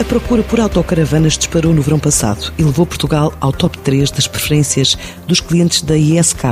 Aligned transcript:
A 0.00 0.04
procura 0.04 0.42
por 0.42 0.58
autocaravanas 0.58 1.36
disparou 1.36 1.74
no 1.74 1.82
verão 1.82 1.98
passado 1.98 2.54
e 2.56 2.62
levou 2.62 2.86
Portugal 2.86 3.34
ao 3.38 3.52
top 3.52 3.76
3 3.80 4.10
das 4.10 4.26
preferências 4.26 4.96
dos 5.26 5.40
clientes 5.40 5.82
da 5.82 5.94
ISK, 5.94 6.42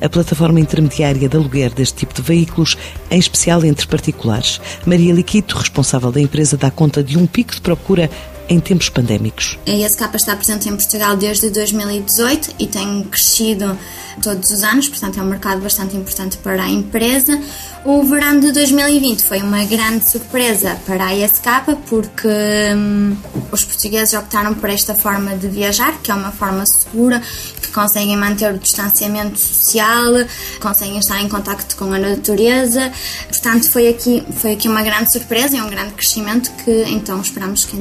a 0.00 0.08
plataforma 0.08 0.60
intermediária 0.60 1.28
de 1.28 1.36
aluguer 1.36 1.74
deste 1.74 1.96
tipo 1.96 2.14
de 2.14 2.22
veículos, 2.22 2.78
em 3.10 3.18
especial 3.18 3.64
entre 3.64 3.88
particulares. 3.88 4.60
Maria 4.86 5.12
Liquito, 5.12 5.58
responsável 5.58 6.12
da 6.12 6.20
empresa, 6.20 6.56
dá 6.56 6.70
conta 6.70 7.02
de 7.02 7.18
um 7.18 7.26
pico 7.26 7.56
de 7.56 7.60
procura 7.60 8.08
em 8.48 8.60
tempos 8.60 8.88
pandémicos. 8.88 9.58
A 9.66 9.70
ISK 9.70 10.02
está 10.14 10.36
presente 10.36 10.68
em 10.68 10.76
Portugal 10.76 11.16
desde 11.16 11.50
2018 11.50 12.54
e 12.58 12.66
tem 12.66 13.02
crescido 13.04 13.76
todos 14.22 14.50
os 14.50 14.62
anos, 14.62 14.88
portanto 14.88 15.18
é 15.18 15.22
um 15.22 15.26
mercado 15.26 15.60
bastante 15.60 15.96
importante 15.96 16.38
para 16.38 16.62
a 16.62 16.68
empresa. 16.68 17.38
O 17.84 18.02
verão 18.02 18.40
de 18.40 18.50
2020 18.50 19.22
foi 19.22 19.40
uma 19.42 19.64
grande 19.64 20.10
surpresa 20.10 20.76
para 20.86 21.06
a 21.06 21.14
ISK 21.14 21.46
porque 21.88 22.28
hum, 22.74 23.16
os 23.52 23.64
portugueses 23.64 24.14
optaram 24.14 24.54
por 24.54 24.68
esta 24.70 24.94
forma 24.96 25.36
de 25.36 25.46
viajar, 25.48 25.98
que 26.02 26.10
é 26.10 26.14
uma 26.14 26.32
forma 26.32 26.64
segura, 26.66 27.22
que 27.62 27.70
conseguem 27.70 28.16
manter 28.16 28.52
o 28.52 28.58
distanciamento 28.58 29.38
social, 29.38 30.12
conseguem 30.60 30.98
estar 30.98 31.20
em 31.20 31.28
contacto 31.28 31.76
com 31.76 31.92
a 31.92 31.98
natureza. 31.98 32.90
Portanto, 33.28 33.70
foi 33.70 33.88
aqui, 33.88 34.24
foi 34.38 34.52
aqui 34.52 34.68
uma 34.68 34.82
grande 34.82 35.12
surpresa 35.12 35.56
e 35.56 35.60
um 35.60 35.68
grande 35.68 35.92
crescimento 35.94 36.50
que 36.64 36.84
então 36.88 37.20
esperamos 37.20 37.64
que 37.64 37.76
em 37.76 37.78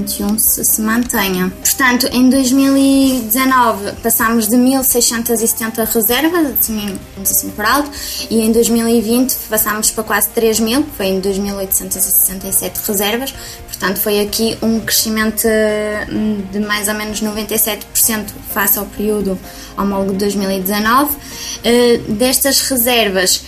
2021 0.00 0.38
se, 0.38 0.64
se 0.64 0.80
mantenha. 0.80 1.50
Portanto, 1.62 2.08
em 2.12 2.28
2019 2.28 3.92
passámos 4.02 4.48
de 4.48 4.56
1670 4.56 5.84
reservas, 5.84 6.58
assim, 6.58 6.98
assim 7.20 7.50
por 7.50 7.64
alto, 7.64 7.90
e 8.30 8.40
em 8.40 8.52
2020 8.52 9.34
passámos 9.48 9.90
para 9.90 10.04
quase 10.04 10.28
3 10.30 10.60
mil, 10.60 10.84
foi 10.96 11.06
em 11.06 11.20
2.867 11.20 12.86
reservas, 12.86 13.34
portanto 13.66 13.98
foi 13.98 14.20
aqui 14.20 14.56
um 14.62 14.80
crescimento 14.80 15.46
hum, 16.10 16.42
de 16.50 16.60
mais 16.60 16.88
ou 16.88 16.94
menos 16.94 17.22
97% 17.22 17.80
face 18.52 18.78
ao 18.78 18.86
período 18.86 19.38
homólogo 19.76 20.12
de 20.12 20.18
2019. 20.18 21.16
Eh, 21.64 22.00
destas 22.08 22.60
reservas, 22.60 23.42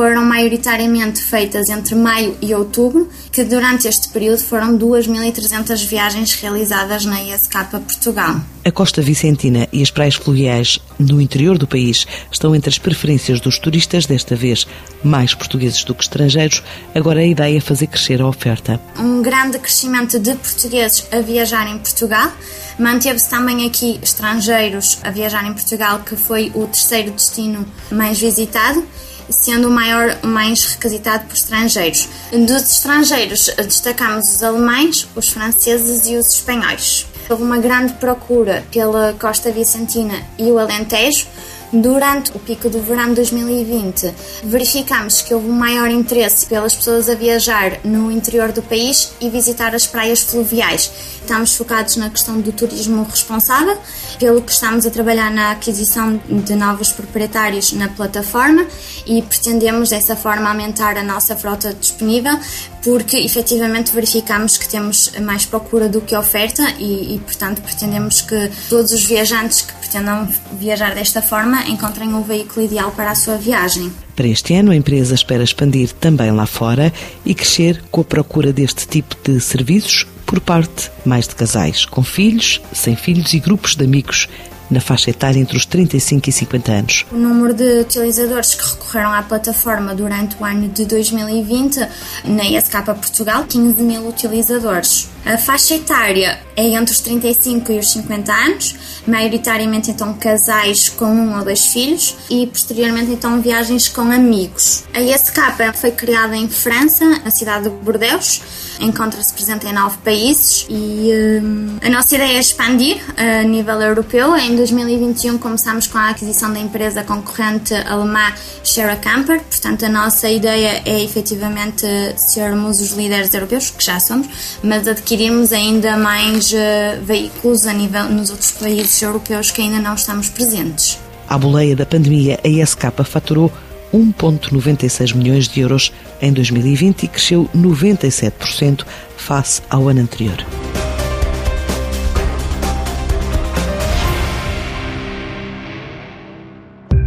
foram 0.00 0.24
maioritariamente 0.24 1.20
feitas 1.20 1.68
entre 1.68 1.94
maio 1.94 2.34
e 2.40 2.54
outubro, 2.54 3.06
que 3.30 3.44
durante 3.44 3.86
este 3.86 4.08
período 4.08 4.38
foram 4.38 4.78
2.300 4.78 5.86
viagens 5.86 6.32
realizadas 6.32 7.04
na 7.04 7.22
ISK 7.22 7.66
Portugal. 7.70 8.40
A 8.64 8.70
Costa 8.70 9.02
Vicentina 9.02 9.68
e 9.70 9.82
as 9.82 9.90
praias 9.90 10.14
fluviais 10.14 10.80
no 10.98 11.20
interior 11.20 11.58
do 11.58 11.66
país 11.66 12.06
estão 12.32 12.54
entre 12.54 12.70
as 12.70 12.78
preferências 12.78 13.40
dos 13.40 13.58
turistas, 13.58 14.06
desta 14.06 14.34
vez 14.34 14.66
mais 15.04 15.34
portugueses 15.34 15.84
do 15.84 15.94
que 15.94 16.02
estrangeiros. 16.02 16.62
Agora 16.94 17.20
a 17.20 17.26
ideia 17.26 17.58
é 17.58 17.60
fazer 17.60 17.86
crescer 17.88 18.22
a 18.22 18.26
oferta. 18.26 18.80
Um 18.98 19.20
grande 19.20 19.58
crescimento 19.58 20.18
de 20.18 20.34
portugueses 20.34 21.06
a 21.12 21.20
viajar 21.20 21.68
em 21.68 21.76
Portugal. 21.76 22.32
Manteve-se 22.78 23.28
também 23.28 23.66
aqui 23.66 24.00
estrangeiros 24.02 24.98
a 25.02 25.10
viajar 25.10 25.46
em 25.46 25.52
Portugal, 25.52 25.98
que 25.98 26.16
foi 26.16 26.50
o 26.54 26.66
terceiro 26.66 27.10
destino 27.10 27.66
mais 27.90 28.18
visitado 28.18 28.82
sendo 29.30 29.68
o 29.68 29.70
maior, 29.70 30.18
mais 30.22 30.64
requisitado 30.64 31.26
por 31.26 31.34
estrangeiros. 31.34 32.08
Dos 32.32 32.62
estrangeiros, 32.62 33.50
destacamos 33.56 34.34
os 34.34 34.42
alemães, 34.42 35.06
os 35.14 35.30
franceses 35.30 36.06
e 36.06 36.16
os 36.16 36.34
espanhóis. 36.34 37.06
Houve 37.28 37.42
uma 37.44 37.58
grande 37.58 37.92
procura 37.94 38.64
pela 38.72 39.14
Costa 39.18 39.52
Vicentina 39.52 40.20
e 40.36 40.50
o 40.50 40.58
Alentejo, 40.58 41.26
Durante 41.72 42.32
o 42.36 42.38
pico 42.40 42.68
do 42.68 42.82
verão 42.82 43.10
de 43.10 43.14
2020, 43.16 44.12
verificamos 44.42 45.22
que 45.22 45.32
houve 45.32 45.48
um 45.48 45.52
maior 45.52 45.88
interesse 45.88 46.44
pelas 46.46 46.74
pessoas 46.74 47.08
a 47.08 47.14
viajar 47.14 47.78
no 47.84 48.10
interior 48.10 48.50
do 48.50 48.60
país 48.60 49.12
e 49.20 49.30
visitar 49.30 49.72
as 49.72 49.86
praias 49.86 50.20
fluviais. 50.20 50.90
Estamos 51.20 51.54
focados 51.54 51.94
na 51.94 52.10
questão 52.10 52.40
do 52.40 52.50
turismo 52.50 53.04
responsável, 53.04 53.78
pelo 54.18 54.42
que 54.42 54.50
estamos 54.50 54.84
a 54.84 54.90
trabalhar 54.90 55.30
na 55.30 55.52
aquisição 55.52 56.20
de 56.28 56.56
novos 56.56 56.90
proprietários 56.90 57.72
na 57.72 57.88
plataforma 57.88 58.66
e 59.06 59.22
pretendemos 59.22 59.90
dessa 59.90 60.16
forma 60.16 60.48
aumentar 60.48 60.96
a 60.96 61.04
nossa 61.04 61.36
frota 61.36 61.72
disponível, 61.72 62.36
porque 62.82 63.18
efetivamente 63.18 63.92
verificamos 63.92 64.56
que 64.56 64.68
temos 64.68 65.12
mais 65.20 65.44
procura 65.44 65.88
do 65.88 66.00
que 66.00 66.16
oferta 66.16 66.62
e, 66.78 67.14
e 67.14 67.18
portanto 67.18 67.60
pretendemos 67.62 68.20
que 68.22 68.50
todos 68.68 68.92
os 68.92 69.04
viajantes 69.04 69.62
que 69.62 69.72
pretendam 69.74 70.28
viajar 70.52 70.94
desta 70.94 71.20
forma 71.20 71.68
encontrem 71.68 72.14
o 72.14 72.22
veículo 72.22 72.64
ideal 72.64 72.90
para 72.92 73.10
a 73.10 73.14
sua 73.14 73.36
viagem. 73.36 73.92
Para 74.16 74.28
este 74.28 74.54
ano, 74.54 74.70
a 74.70 74.76
empresa 74.76 75.14
espera 75.14 75.42
expandir 75.42 75.92
também 75.94 76.30
lá 76.30 76.46
fora 76.46 76.92
e 77.24 77.34
crescer 77.34 77.82
com 77.90 78.02
a 78.02 78.04
procura 78.04 78.52
deste 78.52 78.86
tipo 78.86 79.16
de 79.24 79.40
serviços 79.40 80.06
por 80.26 80.40
parte 80.40 80.90
mais 81.04 81.26
de 81.26 81.34
casais, 81.34 81.84
com 81.84 82.02
filhos, 82.02 82.60
sem 82.72 82.94
filhos 82.94 83.34
e 83.34 83.40
grupos 83.40 83.74
de 83.74 83.84
amigos 83.84 84.28
na 84.70 84.80
faixa 84.80 85.10
etária 85.10 85.38
entre 85.38 85.56
os 85.56 85.66
35 85.66 86.28
e 86.28 86.32
50 86.32 86.72
anos. 86.72 87.06
O 87.12 87.16
número 87.16 87.52
de 87.52 87.80
utilizadores 87.80 88.54
que 88.54 88.68
recorreram 88.68 89.12
à 89.12 89.22
plataforma 89.22 89.94
durante 89.94 90.36
o 90.40 90.44
ano 90.44 90.68
de 90.68 90.84
2020 90.84 91.80
na 92.24 92.44
ESK 92.44 92.84
Portugal, 92.84 93.44
15 93.48 93.82
mil 93.82 94.06
utilizadores. 94.06 95.08
A 95.24 95.36
faixa 95.36 95.74
etária 95.74 96.40
é 96.56 96.66
entre 96.68 96.92
os 96.92 97.00
35 97.00 97.72
e 97.72 97.78
os 97.78 97.92
50 97.92 98.32
anos, 98.32 98.74
maioritariamente 99.06 99.90
então 99.90 100.14
casais 100.14 100.88
com 100.88 101.06
um 101.06 101.38
ou 101.38 101.44
dois 101.44 101.66
filhos 101.66 102.16
e 102.28 102.46
posteriormente 102.46 103.12
então 103.12 103.40
viagens 103.40 103.88
com 103.88 104.02
amigos. 104.02 104.84
A 104.94 105.00
ESK 105.00 105.38
foi 105.74 105.92
criada 105.92 106.34
em 106.36 106.48
França, 106.48 107.04
na 107.24 107.30
cidade 107.30 107.64
de 107.64 107.70
Bordeaux, 107.70 108.42
encontra-se 108.80 109.32
presente 109.32 109.66
em 109.66 109.72
nove 109.72 109.98
países 109.98 110.66
e 110.68 111.10
um, 111.42 111.76
a 111.82 111.90
nossa 111.90 112.14
ideia 112.14 112.38
é 112.38 112.40
expandir 112.40 112.98
a 113.16 113.42
nível 113.42 113.80
europeu. 113.80 114.34
Em 114.36 114.56
2021 114.56 115.38
começamos 115.38 115.86
com 115.86 115.98
a 115.98 116.10
aquisição 116.10 116.52
da 116.52 116.58
empresa 116.58 117.04
concorrente 117.04 117.74
alemã 117.74 118.32
Share 118.64 118.98
Camper, 118.98 119.40
portanto 119.42 119.84
a 119.84 119.88
nossa 119.88 120.28
ideia 120.30 120.82
é 120.84 121.02
efetivamente 121.04 121.86
sermos 122.16 122.80
os 122.80 122.92
líderes 122.92 123.34
europeus, 123.34 123.70
que 123.70 123.84
já 123.84 124.00
somos, 124.00 124.26
mas 124.62 124.88
adquirir 124.88 125.09
adquirirmos 125.10 125.52
ainda 125.52 125.96
mais 125.96 126.52
uh, 126.52 127.02
veículos 127.02 127.66
a 127.66 127.72
nível 127.72 128.04
nos 128.10 128.30
outros 128.30 128.52
países 128.52 129.02
europeus 129.02 129.50
que 129.50 129.60
ainda 129.60 129.80
não 129.80 129.94
estamos 129.94 130.28
presentes. 130.28 131.00
À 131.28 131.36
boleia 131.36 131.74
da 131.74 131.84
pandemia, 131.84 132.38
a 132.44 132.48
ISK 132.48 132.82
faturou 133.04 133.52
1,96 133.92 135.16
milhões 135.16 135.48
de 135.48 135.62
euros 135.62 135.92
em 136.22 136.32
2020 136.32 137.02
e 137.02 137.08
cresceu 137.08 137.50
97% 137.56 138.84
face 139.16 139.60
ao 139.68 139.88
ano 139.88 140.00
anterior. 140.00 140.46